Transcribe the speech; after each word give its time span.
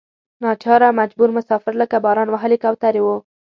ناچاره 0.43 0.89
مجبور 0.99 1.29
مسافر 1.37 1.73
لکه 1.81 1.95
باران 2.05 2.27
وهلې 2.31 2.57
کوترې 2.63 3.01
وو. 3.03 3.15